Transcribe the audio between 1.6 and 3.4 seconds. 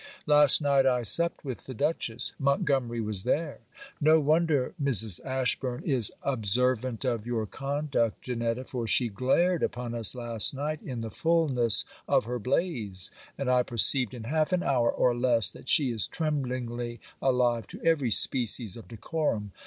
the Dutchess; Montgomery was